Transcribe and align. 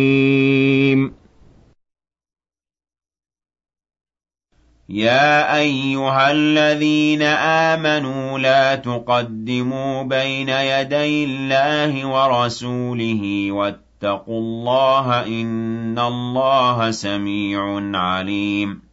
يا 4.89 5.57
أيها 5.57 6.31
الذين 6.31 7.21
آمنوا 7.21 8.39
لا 8.39 8.75
تقدموا 8.75 10.03
بين 10.03 10.49
يدي 10.49 11.23
الله 11.23 12.07
ورسوله 12.07 13.51
واتقوا 13.51 14.39
الله 14.39 15.27
إن 15.27 15.99
الله 15.99 16.91
سميع 16.91 17.81
عليم. 17.97 18.92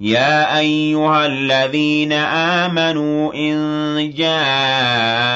يَا 0.00 0.58
أَيُّهَا 0.58 1.26
الَّذِينَ 1.26 2.12
آمَنُوا 2.12 3.34
إِن 3.34 4.10
جَاءَكُمْ 4.16 5.30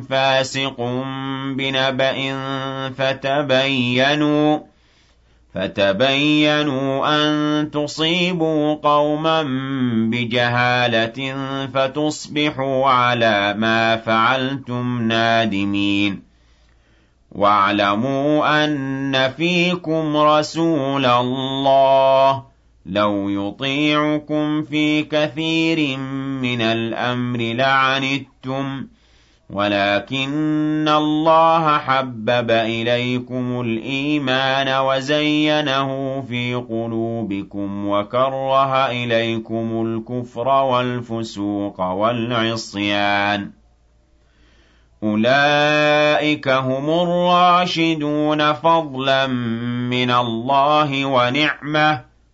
فَاسِقٌ 0.00 0.80
بِنَبَإٍ 1.56 2.34
فَتَبَيَّنُوا 2.98 4.58
فَتَبَيَّنُوا 5.54 7.06
أَن 7.24 7.70
تُصِيبُوا 7.70 8.74
قَوْمًا 8.74 9.42
بِجَهَالَةٍ 10.10 11.36
فَتُصْبِحُوا 11.74 12.88
عَلَىٰ 12.90 13.54
مَا 13.58 13.96
فَعَلْتُمْ 13.96 15.02
نَادِمِينَ. 15.02 16.22
وَاعْلَمُوا 17.32 18.64
أَنَّ 18.64 19.32
فِيكُمْ 19.36 20.16
رَسُولَ 20.16 21.06
اللَّهِ 21.06 22.49
لَوْ 22.90 23.28
يُطِيعُكُمْ 23.28 24.62
فِي 24.62 25.02
كَثِيرٍ 25.02 25.96
مِّنَ 26.42 26.60
الْأَمْرِ 26.60 27.38
لَعَنِتُّمْ 27.40 28.86
وَلَٰكِنَّ 29.50 30.88
اللَّهَ 30.88 31.78
حَبَّبَ 31.78 32.50
إِلَيْكُمُ 32.50 33.60
الْإِيمَانَ 33.60 34.68
وَزَيَّنَهُ 34.80 36.20
فِي 36.28 36.54
قُلُوبِكُمْ 36.54 37.88
وَكَرَّهَ 37.88 38.90
إِلَيْكُمُ 38.90 39.86
الْكُفْرَ 39.86 40.48
وَالْفُسُوقَ 40.48 41.80
وَالْعِصْيَانَ 41.80 43.50
أُولَٰئِكَ 45.02 46.48
هُمُ 46.48 46.90
الرَّاشِدُونَ 46.90 48.52
فَضْلًا 48.52 49.26
مِّنَ 49.90 50.10
اللَّهِ 50.10 51.04
وَنِعْمَةً 51.04 52.09